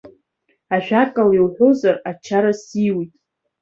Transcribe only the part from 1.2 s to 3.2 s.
иуҳәозар ачара сзиуит.